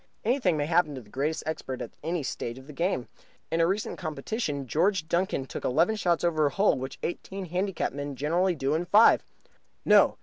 [0.25, 3.07] Anything may happen to the greatest expert at any stage of the game.
[3.51, 7.93] In a recent competition George Duncan took eleven shots over a hole which eighteen handicap
[7.93, 9.23] men generally do in five.
[9.85, 10.17] No!